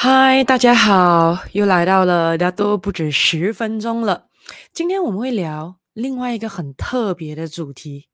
[0.00, 4.28] 嗨，大家好，又来到了，大家都不止十分钟了。
[4.72, 8.08] 今天我们会聊另外一个很特别的主题，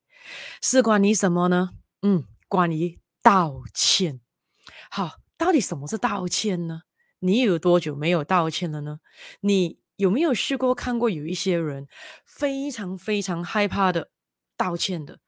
[0.62, 1.72] 是关于什么呢？
[2.00, 4.20] 嗯，关于道歉。
[4.90, 6.84] 好，到底什么是道歉呢？
[7.18, 9.00] 你有多久没有道歉了呢？
[9.42, 11.86] 你有没有试过看过有一些人
[12.24, 14.08] 非常非常害怕的
[14.56, 15.18] 道歉的？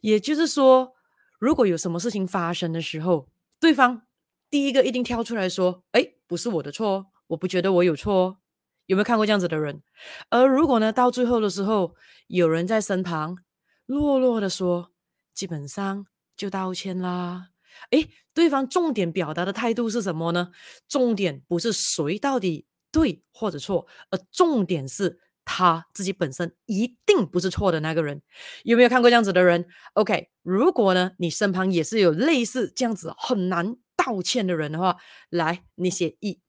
[0.00, 0.92] 也就是说，
[1.40, 3.26] 如果有什么事情发生的时候，
[3.58, 4.05] 对方。
[4.50, 8.38] 第一个一定跳出来说：“哎，不是我的错，我不觉得我有错。”
[8.86, 9.82] 有没有看过这样子的人？
[10.30, 11.96] 而如果呢，到最后的时候，
[12.28, 13.36] 有人在身旁
[13.84, 14.92] 弱弱的说
[15.34, 17.48] ：“基本上就道歉啦。”
[17.90, 20.52] 哎，对方重点表达的态度是什么呢？
[20.88, 28.22] 重点不是谁到底对或者错，而重点是他自己本身一定不是错的那个人。
[28.62, 33.76] 有没有看过这样子的人？OK，如果呢，你身旁也是有类似这样子很难。
[34.06, 34.98] 道歉的人的话，
[35.30, 36.40] 来，你写一。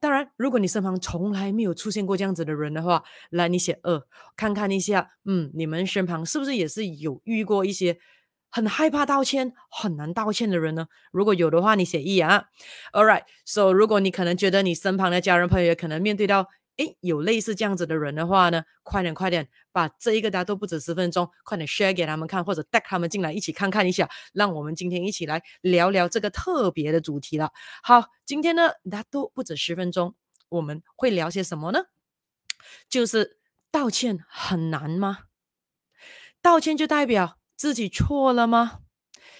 [0.00, 4.02] 当然，如果你身旁从来没有出现过这样子的人的话，来，你写二，
[4.34, 7.98] 看看一下，嗯，你们身旁是不是也是有遇过一些
[8.48, 10.88] 很害怕道歉、很难道歉的人呢？
[11.12, 12.46] 如果有的话，你写一啊。
[12.92, 16.48] All right，so 如果你可能觉得你身旁的家人朋友也可能面对到。
[16.78, 27.50] 诶，有类似这样子的人的话呢，快点快点，把这一个大家都不止十分钟，快点 share 给他们看，或者带他们进来一起看看一下，让我们今天一起来聊聊这个特别的主题了。
[27.82, 30.14] 好，今天呢，大家都不止十分钟，
[30.48, 31.80] 我们会聊些什么呢？
[32.88, 33.38] 就是
[33.70, 35.24] 道歉很难吗？
[36.40, 38.80] 道歉就代表自己错了吗？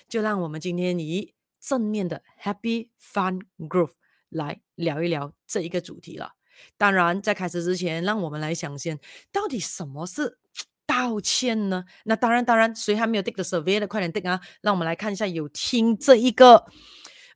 [0.09, 3.93] 就让我们今天以正面的 happy fun groove
[4.29, 6.38] 来聊一聊这一个主题了。
[6.77, 8.99] 当然，在开始之前，让我们来想先，
[9.33, 10.39] 到底什么是
[10.87, 11.85] 道歉呢？
[12.05, 14.41] 那当然，当然，谁还没有 take the survey 的，快点 take 啊！
[14.63, 16.65] 让我们来看一下有听这一个，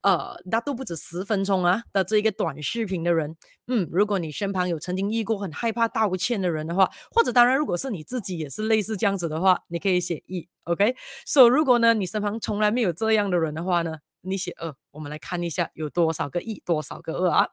[0.03, 10.97] 呃，那都不止十分钟啊的这一个短视频的人，嗯，如果你身旁有曾经遇过很害怕道歉的人的话，或者当然，如果是你自己也是类似这样子的话，你可以写一，OK？
[11.27, 13.99] 所以，如果呢，你身旁从来没有这样的人的话呢？
[14.23, 17.49] 你写二，我们来看一下有多少个一，多少个二啊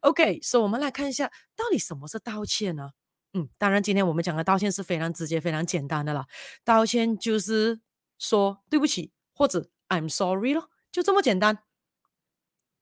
[0.00, 2.90] ？OK，所以我们来看一下到底什么是道歉呢？
[3.34, 6.26] 嗯，当然今天我们讲的道歉是非常直接、非常简单的啦。
[6.64, 7.80] 道歉就是
[8.18, 11.58] 说对不起或者 I'm sorry 咯，就这么简单。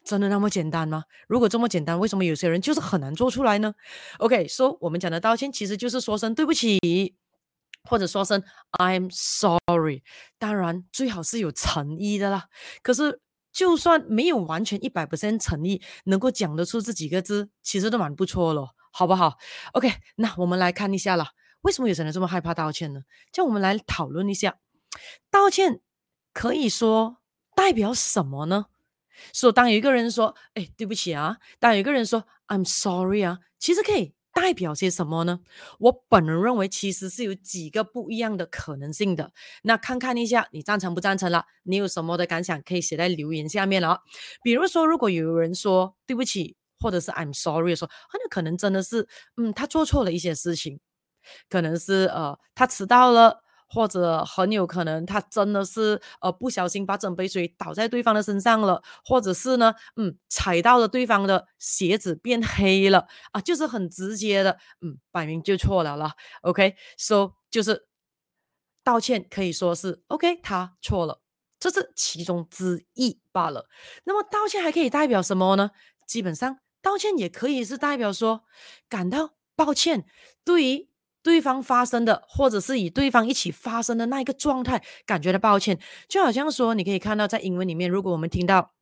[0.04, 1.04] 真的那么简单吗？
[1.28, 3.74] 如果这么简单，为什么有些人就是很难做出来呢
[4.18, 7.14] ？OK，说、我们讲的道歉其实就是说声对不起，
[7.84, 8.42] 或者说声
[8.72, 10.02] I'm sorry。
[10.36, 12.48] 当然最好是有诚意的啦。
[12.82, 13.20] 可是。
[13.52, 19.36] 就算没有完全一百 percent 诚意，能够讲得出这几个字，其实都蛮不错了，好不好
[19.72, 21.28] ？OK，那我们来看一下了，
[21.62, 23.02] 为什么有些人这么害怕道歉呢？
[23.32, 24.58] 就我们来讨论一下，
[25.30, 25.80] 道歉
[26.32, 27.18] 可以说
[27.54, 28.66] 代表什么呢？
[29.32, 34.14] 说当有一个人说，哎，对不起啊，当有一个人说 I'm sorry 啊，其实可以。
[34.32, 35.40] 代表些什么呢？
[35.78, 39.32] 我本人认为其实是有几个不一样的可能性的。
[39.62, 41.44] 那看看一下，你赞成不赞成了？
[41.64, 44.00] 你有什么的感想可以写在留言下面了。
[44.42, 50.80] 比如说，如果有人说对不起，或者是 I'm sorry 说，很有可能真的是，嗯，他做错了一些事情，
[51.48, 53.42] 可能是呃，他迟到了。
[53.72, 66.12] 或者很有可能他真的是呃不小心把整杯水倒在对方的身上了，或者是呢，嗯，踩到了对方的鞋子变黑了啊，就是很直接的，嗯，摆明就错了啦。
[66.42, 67.86] OK，so、就是
[68.82, 71.22] 道歉可以说是 OK，他错了，
[71.60, 73.68] 这是其中之一罢了。
[74.04, 75.70] 那么道歉还可以代表什么呢？
[76.06, 78.42] 基本上道歉也可以是代表说
[78.88, 80.04] 感到抱歉，
[80.44, 80.89] 对于。
[81.22, 88.72] 对方发生的，或者是与对方一起发生的那一个状态，感觉到抱歉，就好像说，你可以看到在英文里面，如果我们听到，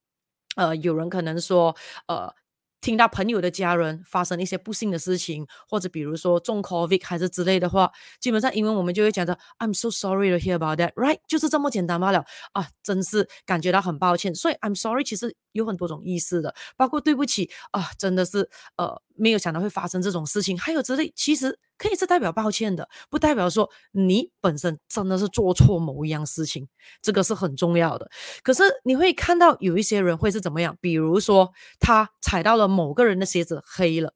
[0.56, 1.75] 呃，有人可能说，
[2.06, 2.34] 呃。
[2.81, 7.91] 听到朋友的家人发生一些不幸的事情，或者比如说中 COVID 还是之类的话，
[8.21, 11.19] 基本上英文我们就会讲的 I'm so sorry to hear about that, right？
[11.26, 14.32] 就是这么简单罢了啊，真是感觉到很抱歉。
[14.32, 26.66] 所以 I'm sorry 其实有很多种意思的，包括对不起啊，真的是呃没有想到会发生这种事情，还有之类，其实可以是代表抱歉的，不代表说你本身真的是做错某一样事情，
[27.02, 28.08] 这个是很重要的。
[28.43, 32.69] 可是你会看到有一些人会是怎么样，比如说他踩到了。
[32.78, 34.14] 某个人的鞋子黑了，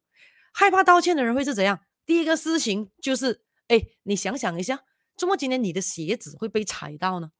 [0.53, 1.81] 害怕道歉的人会是怎样？
[2.07, 4.85] 第一个事情就是，哎，你想想一下，
[5.17, 7.31] 怎么今天你的鞋子会被踩到呢？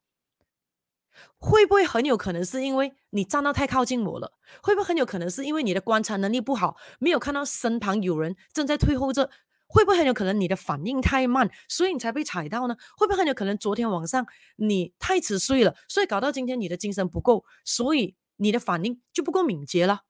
[1.37, 4.31] 会不会很有可能是因为你站到太靠近我了？
[4.61, 9.29] 会不会很有可能是因为你的观察能力不好，没有看到身旁有人正在退后着？
[9.67, 12.75] 会不会很有可能你的反应太慢，所以你才被踩到呢？
[12.95, 14.23] 会不会很有可能昨天晚上
[14.57, 20.01] 你太迟睡了，所以搞到今天你的精神不够，所以你的反应就不够敏捷了？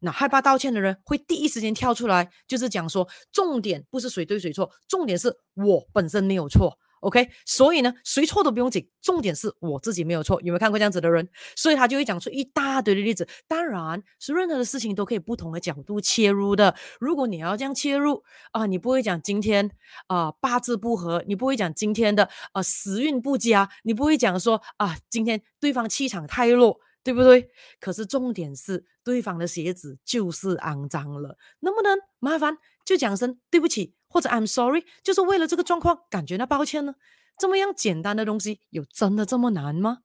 [0.00, 6.78] 那害怕道歉的人会第一时间跳出来，就是讲说，重点不是谁对谁错，重点是我本身没有错。
[7.02, 10.40] OK，所以呢，谁错都不用紧，重点是我自己没有错。
[10.40, 11.28] 有没有看过这样子的人？
[11.56, 13.26] 所以他就会讲出一大堆的例子。
[13.48, 16.76] 当然是任何的事情都可以不同的角度切入的。
[17.00, 18.22] 如果你要这样切入
[18.52, 19.68] 啊，你不会讲今天
[20.06, 27.50] 啊八字不合，你不会讲今天的啊时运不佳，你不会讲说啊今天对方气场太弱，对不对？
[27.80, 33.94] 可是重点是对方的鞋子就是肮脏了，能不能麻烦就讲声对不起？
[34.12, 36.94] 或者 I'm sorry，就是为了这个状况感觉到抱歉呢？
[37.38, 40.00] 这么样简单的东西，有真的这么难吗？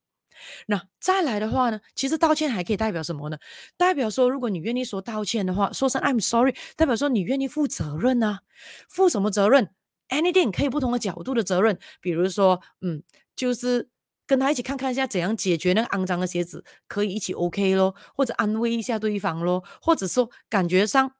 [0.68, 1.82] 那再来的话呢？
[1.96, 3.38] 其实道歉还可以代表什么呢？
[3.76, 8.40] 代表说，如果你愿意说道歉的话，说声 I'm sorry，代表说你愿意负责任啊。
[8.88, 9.72] 负什么责任
[10.10, 13.04] ？Anything 可以不同的角度的责任，比如说，嗯，
[13.36, 13.90] 就是
[14.26, 21.14] 跟他一起看看一下怎样解决那个肮脏的鞋子，可以一起 OK 咯，或者安慰一下对方咯，或者说感觉上。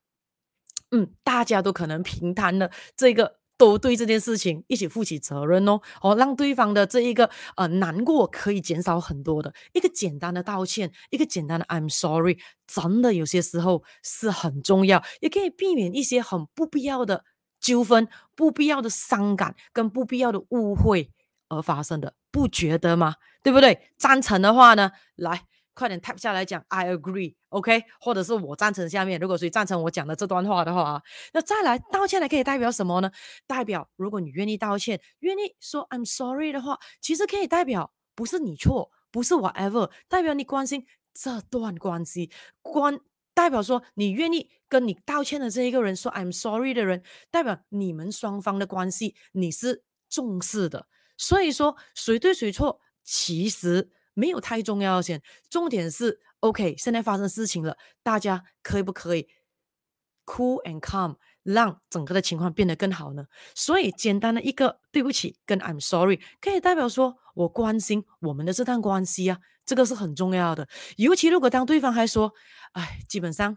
[0.92, 12.38] 嗯，大家都可能平摊了这个，都对这件事情一起负起责任哦，哦，让对方的这一个呃难过可以减少很多的一个简单的道歉，一个简单的 I'm sorry，
[12.68, 17.24] 真的有些时候是很重要，也可以避免一些很不必要的
[17.60, 21.12] 纠纷、不必要的伤感跟不必要的误会
[21.50, 23.16] 而发生的，不觉得吗？
[23.44, 23.90] 对不对？
[23.98, 25.46] 赞成的话呢，来。
[25.78, 31.00] 快点 tap 下来讲，I agree，OK，或者是我赞成下面，如果谁赞成我讲的这段话的话，
[31.34, 33.12] 那再来道歉呢，可以代表什么呢？
[33.46, 40.84] 代表如果你愿意道歉，愿意说 I'm sorry 的话，其实可以代表不是你错，不是 whatever，代表你关心
[41.14, 42.32] 这段关系，
[42.64, 43.00] 关
[43.36, 50.88] 代表说你愿意跟你道歉的这一个人说 I'm sorry 的人，代表你们双方的关系你是重视的。
[51.18, 53.92] 所以说谁对谁错，其实。
[54.18, 56.76] 没有太重要的先，重点是 OK。
[56.76, 59.28] 现在发生事情了，大家可以不可以
[60.26, 63.28] cool and calm，让整个的情况变得更好呢？
[63.54, 69.38] 所以简单的一个对不起跟 I'm sorry，可以代表说我关心我们的这段关系啊，
[69.68, 70.68] 这个是很重要的。
[70.96, 72.34] 尤其如果当对方还说，
[72.72, 73.56] 哎，基本上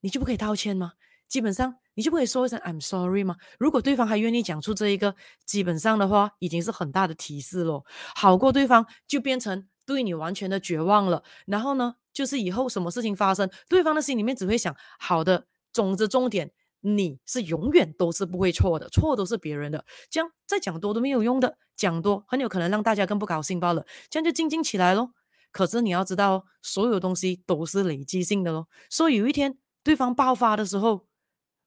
[0.00, 0.94] 你就不可以道歉吗？
[1.28, 3.36] 基本上你就不可以说一声 I'm sorry 吗？
[3.60, 5.14] 如果对方还愿意讲出这一个，
[5.46, 7.84] 基本上的话已经是很大的提示了，
[8.16, 9.68] 好过对方就变成。
[9.86, 25.12] 对你完全的绝望了，然后呢，就是以后什么事情发生，对方的心里面只会想：好的，总之重点，你是永远都是不会错的，错都是别人的，这样再讲多都没有用的，讲多很有可能让大家更不高兴罢了，这样就静静起来咯。
[25.52, 31.06] 可是你要知道，所有东西都是累积性的咯，所以有一天对方爆发的时候，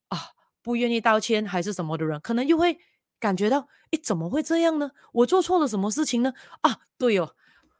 [0.09, 0.17] 啊，
[0.61, 2.77] 不愿意道歉还是什么的人，可能又会
[3.19, 4.91] 感觉到：诶，怎么会这样呢？
[5.13, 6.33] 我做错了什么事情呢？
[6.61, 7.33] 啊，对哦。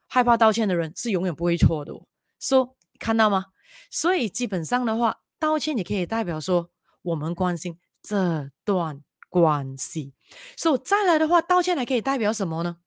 [0.08, 1.94] 害怕道歉的人是永远不会错的，
[2.40, 3.48] 说、看到吗？
[3.92, 6.72] 所以基本上的话，道歉也可以代表说
[7.02, 10.14] 我们关心这段关系。
[10.56, 12.78] 所再来的话，道歉还可以代表什么呢？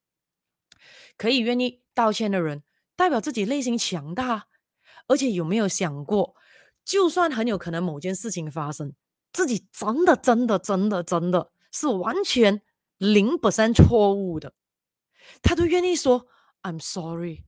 [1.16, 2.62] 可以愿意道歉的人，
[2.96, 4.46] 代表自己内心强大，
[5.06, 6.34] 而且有没有想过，
[6.84, 8.94] 就算很有可能某件事情发生，
[9.32, 12.62] 自己真的真的真的真的是完全
[12.96, 14.54] 零 percent 错误的，
[15.42, 16.26] 他都愿意说。
[16.62, 17.44] I'm sorry，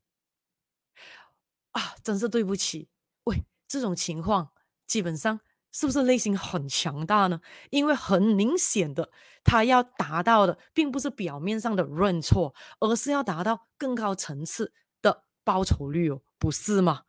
[1.72, 2.88] 啊，真是对不起。
[3.24, 4.52] 喂，这种情况
[4.86, 5.40] 基本上
[5.70, 7.40] 是不是内心很强大呢？
[7.70, 9.10] 因为很明显的，
[9.44, 17.02] 他要达到的并不是表面上的认错，而是要达到更高层次的报酬率哦，不是吗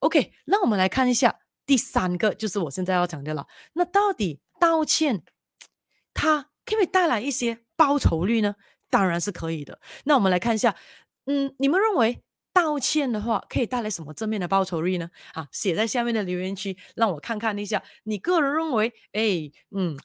[0.00, 3.46] ？OK，那我们来看一下第三个，就是我现在要讲的了。
[3.74, 5.24] 那到底道歉，
[6.12, 8.56] 它可不可以带来一些报酬率呢？
[8.90, 9.80] 当然是可以的。
[10.04, 10.74] 那我们来看一下。
[11.26, 15.10] 嗯，你们认为道歉的话可以带来什么正面的报酬率呢？
[15.32, 17.82] 啊，写在下面的留言区，让我看看一下。
[18.04, 19.98] 你个人认为，哎，嗯，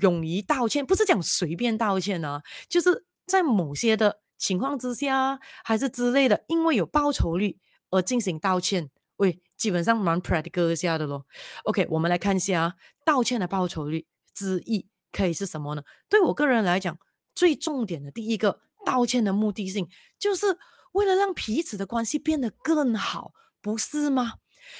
[0.00, 7.58] 勇于道歉，不是讲随便道歉啊，就是在某些的情况之下，还是之类的，因为有报酬率
[7.90, 11.24] 而进行道歉，喂，基本上蛮 practical 下的咯。
[11.64, 12.74] OK，我们来看一下啊，
[13.04, 15.82] 道歉的报酬率之一可以是什么呢？
[16.08, 16.98] 对我个人来讲，
[17.34, 18.60] 最重点的第一个。
[18.88, 19.86] 道歉的目的性，
[20.18, 20.46] 就是
[20.92, 24.36] 为了让彼此的关系变得更好，不是吗？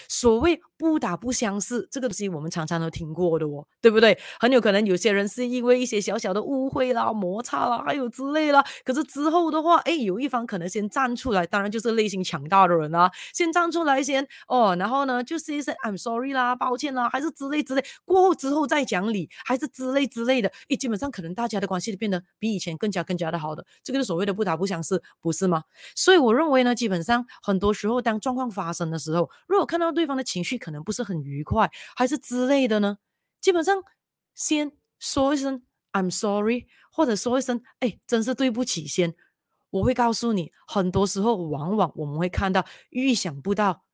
[0.09, 4.17] 所谓不打不相识，这个东西我们常常都听过的哦，对不对？
[4.39, 8.65] 很有可能有些人是因为一些小小的误会啦、摩擦啦，还有之类啦。
[8.85, 17.85] 可是之后的话，哎，有一方可能先站出来，当然就是内心强大的人啦，先站出来先哦，然后呢，就是一些 I'm sorry 啦、抱歉啦，还是之类之类。
[18.05, 20.49] 过后之后再讲理，还是之类之类的。
[20.69, 25.65] 哎，基本上可能大家的关系变得比以前更加更加的好的，这个是所谓的不打不相识，不是吗？
[25.97, 32.99] 所以我认为呢，基本上很多时候当状况发生的时候，如果看到对方的情绪可能不是很愉快，还是之类的呢？
[33.41, 33.83] 基本上
[34.35, 39.15] 先说一声 I'm sorry，或者说一声哎，真是对不起先。
[39.71, 43.87] 我会告诉你，很多时候往往我们会看到预想不到。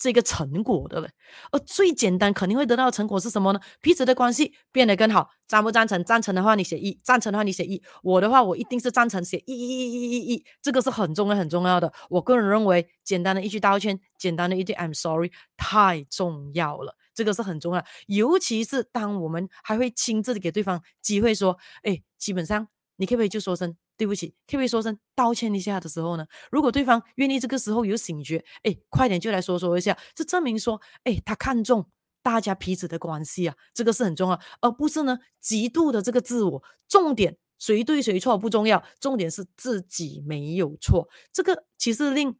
[0.00, 1.10] 这个成果的嘞，
[1.52, 3.60] 而最简单肯定会得到的成果是什么呢？
[3.82, 5.28] 彼此的关系变得更好。
[5.46, 6.02] 赞不赞成？
[6.04, 7.82] 赞成的话你写一，赞成的话你写一。
[8.02, 10.44] 我的话我一定是赞成，写一一一一一一。
[10.62, 11.92] 这个是很重要很重要的。
[12.08, 17.84] 我个人认为，简单的一句道歉，简单的一句 I'm sorry 太重要了，这个是很重要。
[18.06, 22.66] 尤其是当我们还会亲自的给对方机会说，哎，基本上
[22.96, 23.76] 你可不可以就说声。
[24.00, 26.24] 对不起，可不可以说声道歉一下的时候呢？
[26.50, 31.86] 如果对方愿意这个时候有醒觉，哎，快点就来说说一下，这证明说，哎，他看重
[32.22, 36.62] 大家彼此的关系啊，这个是很重要，而不是呢极度的这个自我。
[36.88, 41.10] 重点谁对谁错不重要，重点是自己没有错。
[41.30, 42.34] 这个其实令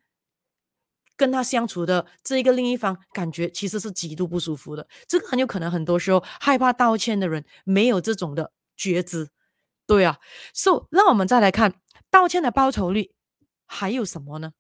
[1.15, 4.89] 跟他相处的这一个另一方感觉其实是极度不舒服的。
[5.07, 9.29] 这个很有可能很多时候害怕道歉的人没有这种的觉知。
[9.91, 10.21] 对啊
[10.55, 11.75] ，So，让我们再来看
[12.13, 13.11] 道歉的报酬率
[13.67, 14.53] 还有什么呢？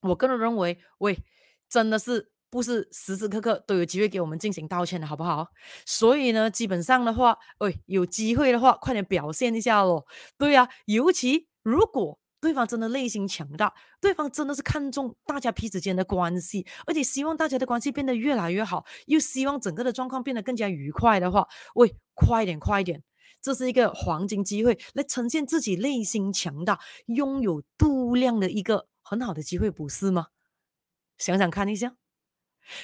[0.00, 1.22] 我个人认为，喂，
[1.68, 5.46] 真的是不是时时刻刻都有机会给我们进行道歉的好不好？
[5.84, 10.04] 所以呢，基本上的话，喂，有机会的话，快点表现一下咯。
[10.36, 21.46] 对啊，尤其如果对方真的内心强大，对方真的是看重大家彼此间的关系，而且希望大家的关系变得越来越好，又希望整个的状况变得更加愉快的话，
[21.76, 23.04] 喂，快点，快点。
[23.46, 30.26] 这是一个黄金机会，来呈现自己内心强大、拥有度量的一个很好的机会，不是吗？
[31.16, 31.94] 想想看一下，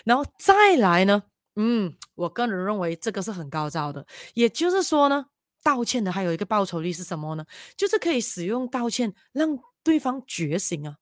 [0.05, 1.25] 然后再来呢？
[1.57, 4.07] 嗯，我个人认为这个是很高招的。
[4.35, 5.27] 也就是说呢，
[5.65, 7.45] 道歉的还有一个报酬率是什么呢？
[7.77, 10.99] 就是可以使用道歉让对方觉醒啊。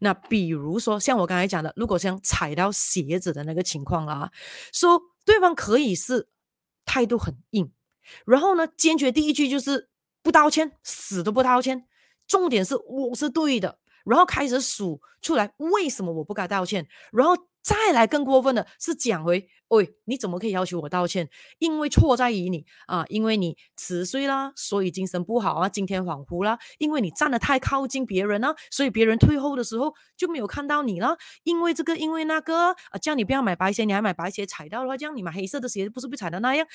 [0.00, 4.32] 那比如说像我刚才讲的，如果像踩到鞋子的那个情况啊，
[4.72, 6.28] 说对方可以是
[6.84, 7.70] 态度很硬。
[8.24, 9.88] 然后呢，坚决第一句就是
[10.22, 11.86] 不道歉，死都不道歉。
[12.26, 21.28] 重点是我是对的，然后开始数出来为什么我不该道歉，然后再来更过分的是讲回，喂，你怎么可以要求我道歉？
[21.58, 31.16] 因为错在于你啊，因为你迟睡啦，所以精神不好啊，今天恍惚啦，因为你站得太靠近别人啊，所以别人退后的时候就没有看到你了。
[31.44, 36.66] 因为这个，因为那个啊，叫你不要买白鞋，你还买白鞋，踩到的话，这样你买黑色的鞋不是被踩到那样？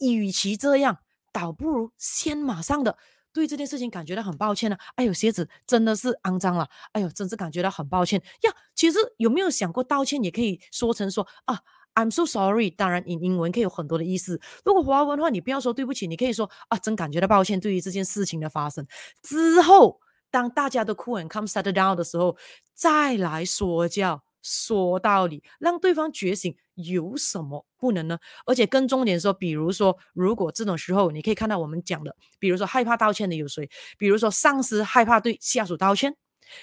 [0.00, 0.98] 与其这样，
[1.32, 2.96] 倒不如先马上的
[3.32, 4.80] 对这件事情感觉到很抱歉呢、啊。
[4.96, 6.68] 哎呦，鞋子真的是肮脏了。
[6.92, 8.52] 哎呦，真是感觉到很抱歉呀。
[8.74, 11.60] 其实有没有想过，道歉也可以说成说啊
[11.94, 12.70] ，I'm so sorry。
[12.70, 14.40] 当然，英英文可以有很多的意思。
[14.64, 18.86] 如果华文的话，你不要说对不起，你可以说啊，真感觉到抱歉，对于这件事情的发生
[19.22, 20.00] 之后，
[20.30, 22.36] 当大家都 cool and calm settle down 的时候，
[22.74, 24.22] 再来说教。
[24.40, 28.18] 说道理，让对方觉醒，有什么不能呢？
[28.46, 33.68] 而且更重点说，比如说，如果这种时候，你可以看到我们讲的，比如说害怕道歉的有谁？
[33.98, 36.16] 比如说上司害怕对下属道歉，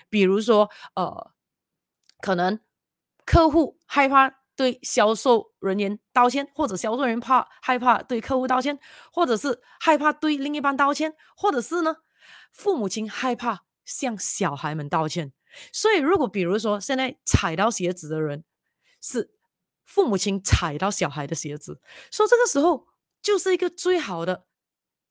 [0.10, 1.32] 比如说呃，
[2.22, 2.60] 可能
[3.26, 8.80] 客户害怕对销售人员道歉，或者销售人员怕害怕对客户道歉，
[9.12, 11.98] 或者是害怕对另一半道歉，或者是呢，
[12.52, 15.34] 父母亲害怕向小孩们道歉。
[15.72, 18.44] 所以，如果比如说现在踩到鞋子的人
[19.02, 19.35] 是
[19.86, 21.80] 父母亲踩到小孩的鞋子，
[22.12, 22.88] 说这个时候
[23.22, 24.46] 就是一个最好的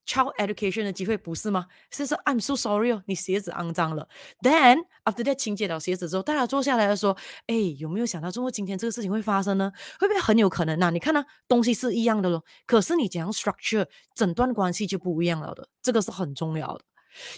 [0.06, 1.66] child education 的机会，不是吗？
[1.90, 4.08] 是说 I'm so sorry 哦，你鞋子肮脏了。
[4.42, 7.16] Then after that 清洁了鞋子之后，大家坐下来说，
[7.46, 9.72] 哎，有没有想到，中国今天这个事情会发生呢？
[9.98, 10.90] 会不会很有可能呢？
[10.90, 16.84] 你看呢，东西是一样的咯，可是你怎样 structure 整段关系就不一样了的，这个是很重要的。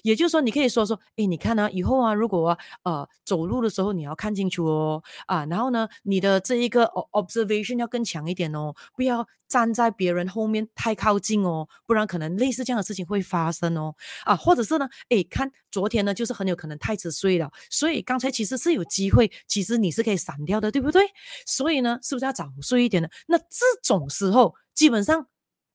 [0.02, 21.02] 也就是说，你可以说说，诶，你看呢、以后啊，如果啊，呃，走路的时候你要看清楚哦，啊，然后呢，你的这一个 observation 要更强一点哦，不要站在别人后面太靠近哦，不然可能类似这样的事情会发生哦，啊，或者是呢，诶，看昨天呢，就是很有可能太迟睡了，所以刚才其实是有机会，其实你是可以闪掉的，对不对？
[21.46, 23.08] 所以呢，是不是要早睡一点呢？
[23.26, 25.26] 那这种时候，基本上，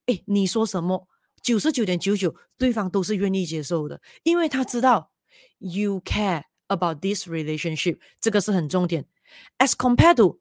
[0.07, 1.07] 诶，你说什么？
[1.41, 5.11] 九十九点九九，对方都是愿意接受的，因为他知道
[5.57, 9.05] you care about this relationship，这个是很重点。
[9.57, 10.39] As compared to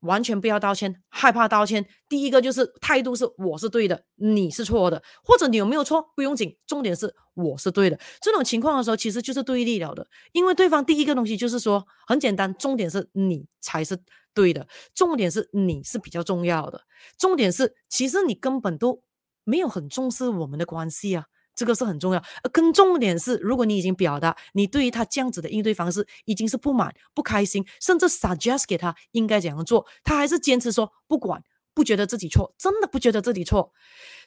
[0.00, 1.86] 完全不要道歉，害怕道歉。
[2.08, 8.00] 第一个就是态度是我是对的，你是错的，或者你有没有错不用紧，重点是我是对的。
[8.20, 13.96] 这种情况的时候，其实就是对立了的，因为对方第一个东西就是说很简单，重点是你才是
[14.32, 16.80] 对的，重点是你是比较重要的，
[17.18, 19.02] 重点是其实你根本都。
[19.44, 22.22] 没有很重视我们的关系啊，这个是很重要。
[22.42, 31.42] 而更重点是，如果你已经表达你对于他这样子的应对方式已经是不满、不开心，甚至 suggest 给他应该怎样做，他还是坚持说不管，
[31.74, 33.72] 不觉得自己错，真的不觉得自己错。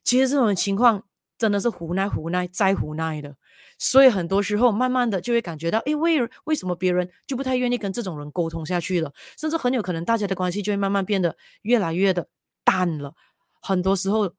[0.04, 1.04] 其实这种情况
[1.38, 3.36] 真的是无奈、无奈再无奈的。
[3.80, 9.12] 所以很多时候，慢慢的就会感觉到，诶，为为什么别人就不太愿意跟这种人沟通下去了？
[9.38, 12.30] 甚至很有可能大家的关系就会慢慢变得越来越的
[12.64, 13.14] 淡了。
[13.62, 14.34] 很多时候，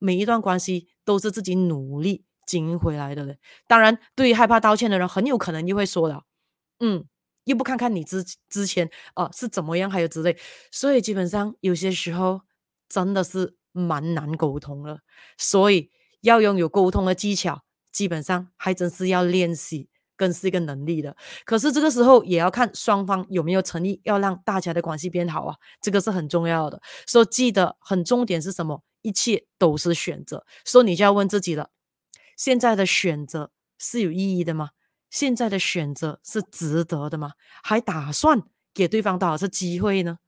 [0.00, 3.38] 每一段关系都是自己努力经营回来的嘞。
[3.68, 6.24] 当然，对于害怕道歉的人，很有可能又会说了，
[6.80, 7.04] 嗯，
[7.44, 10.36] 又不看看你之之前啊、呃、是怎么样，还有之类。
[10.72, 12.40] 所以基本上有些时候
[12.88, 14.98] 真的是蛮难沟通了。
[15.38, 15.90] 所以
[16.22, 17.62] 要拥有沟通的技巧。
[17.92, 21.16] 基本上还真是要练习，更是一个能力的。
[21.44, 26.80] 可是这个时候也要看双方有没有诚意，要让大家的关系变好啊，这个是很重要的。
[27.04, 28.84] 所以记得，很重点是什么？
[29.02, 30.44] 一切都是选择。
[30.64, 31.70] 所以你就要问自己了：
[32.36, 34.70] 现在的选择是有意义的吗？
[35.10, 37.32] 现在的选择是值得的吗？
[37.62, 38.42] 还打算
[38.72, 40.18] 给对方多少次机会呢？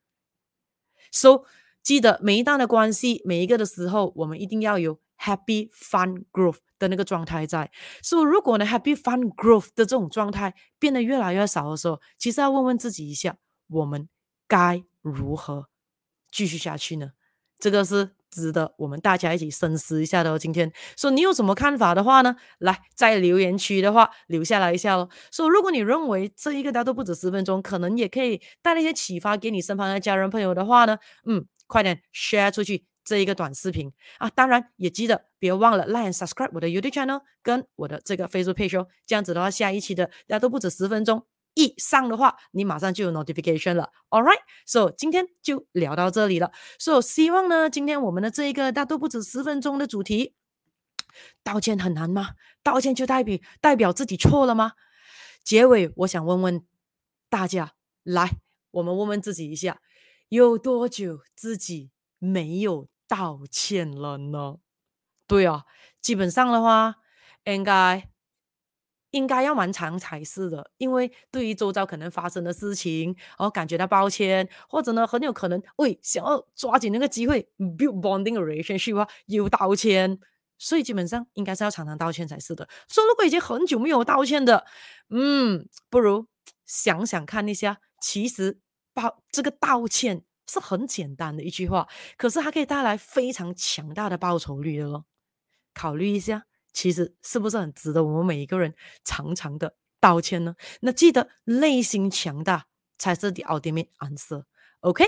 [1.10, 1.40] 所以
[1.82, 6.58] 记得，每一段的关系，每一个的时候，我们一定要有 happy fun growth。
[6.82, 7.70] 的那个状态在，
[8.02, 13.36] 所以如果呢，happy fun growth 的这种状态变得越来越少的时候，其实要问问自己一下，
[13.68, 14.08] 我们
[14.48, 15.68] 该如何
[16.32, 17.12] 继续下去呢？
[17.56, 20.38] 这个是值得我们大家一起深思一下的哦。
[20.38, 25.08] 今天说你有什么看法的话呢，来在留言区的话留下来一下哦。
[25.30, 32.86] 说如果你认为这一个大家都不止十分钟，可能也可以带来一些启发给你身旁的家人朋友的话呢，嗯，快点 share 出去。
[33.04, 38.86] 这一个短视频啊，当然也记得别忘了 like and subscribe 我的 YouTube channel 跟我的这个 Facebook page 哦。
[39.04, 43.90] 这样子的话，下一期的大家都不止十分钟一上的话，你马上就有 notification 了。
[44.10, 46.52] All right，so 今天就聊到这里了。
[46.78, 50.34] So 希望呢，今天我们的这一个大都不止十分钟的主题，
[51.42, 52.30] 道歉很难吗？
[52.62, 54.72] 道歉就代表代表自己错了吗？
[55.44, 56.64] 结尾我想问问
[57.28, 58.38] 大家，来，
[58.70, 59.80] 我们问问自己一下，
[60.28, 64.56] 有多久自己没有道歉了呢？
[65.26, 65.64] 对啊，
[66.00, 66.96] 基本上的话，
[67.44, 68.08] 应该
[69.12, 70.70] 应该要蛮长才是的。
[70.76, 80.18] 因为对于周遭可能发生的事情，我感觉到抱歉，或者呢，很有可能喂想要抓紧那个机会 build bonding relationship 啊，又道歉。
[80.58, 82.68] 所以基本上应该是要常常道歉才是的。
[82.88, 84.66] 说如果已经很久没有道歉的，
[85.08, 86.26] 嗯，不如
[86.66, 88.58] 想想看一下，其实
[88.92, 90.24] 报这个道歉。
[90.48, 95.06] 是很简单的一句话，可是它可以带来非常强大的报酬率的咯。
[95.72, 100.56] 考虑一下，其实是不是很值得我们每一个人常常的道歉呢？
[100.80, 102.66] 那记得内心强大
[102.98, 104.44] 才是 the ultimate answer。
[104.80, 105.04] OK，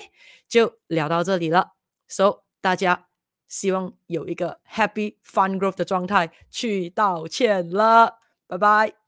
[0.49, 1.73] 就聊到这里了。
[2.07, 3.09] So 大家
[3.49, 8.19] 希望有一个 happy fun growth 的状态去道歉了。
[8.47, 9.04] 拜拜。